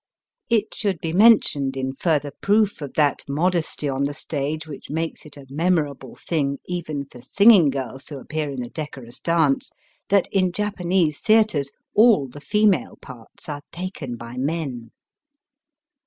It 0.49 0.73
should 0.73 0.97
be 0.99 1.13
mentioned 1.13 1.77
in 1.77 1.93
further 1.93 2.31
proof 2.41 2.81
of 2.81 2.95
that 2.95 3.21
modesty 3.29 3.87
on 3.87 4.05
the 4.05 4.15
stage 4.15 4.65
which 4.65 4.89
makes 4.89 5.27
it 5.27 5.37
a 5.37 5.45
memorable 5.47 6.15
thing 6.15 6.57
even 6.65 7.05
for 7.05 7.21
singing 7.21 7.69
girls 7.69 8.03
to 8.05 8.17
appear 8.17 8.49
in 8.49 8.61
the 8.61 8.69
decorous 8.71 9.19
dance, 9.19 9.69
that 10.09 10.27
in 10.31 10.53
Japanese 10.53 11.19
theatres 11.19 11.69
all 11.93 12.27
the 12.27 12.41
female 12.41 12.97
parts 12.99 13.47
are 13.47 13.61
taken 13.71 14.15
by 14.15 14.37
men. 14.37 14.89